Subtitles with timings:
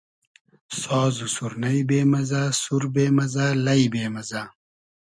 [0.81, 4.43] ساز و سورنݷ بې مئزۂ, سور بې مئزۂ ,لݷ بې مئزۂ